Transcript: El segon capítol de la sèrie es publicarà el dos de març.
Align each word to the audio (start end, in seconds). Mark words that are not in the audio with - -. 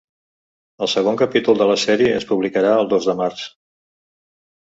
El 0.85 0.89
segon 0.93 1.19
capítol 1.21 1.59
de 1.59 1.67
la 1.71 1.75
sèrie 1.81 2.15
es 2.21 2.25
publicarà 2.31 2.71
el 2.79 2.89
dos 2.95 3.09
de 3.11 3.15
març. 3.21 3.45